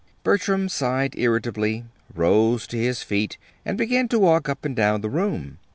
Bertram 0.23 0.67
sighed 0.67 1.13
irritably, 1.15 1.85
rose 2.15 2.65
to 2.65 2.75
his 2.75 3.03
feet, 3.03 3.37
and 3.63 3.77
began 3.77 4.07
to 4.07 4.17
walk 4.17 4.49
up 4.49 4.65
and 4.65 4.75
down 4.75 5.01
the 5.01 5.11
room. 5.11 5.59